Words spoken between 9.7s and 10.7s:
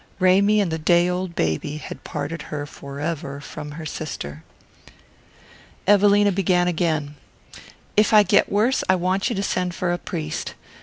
for a priest.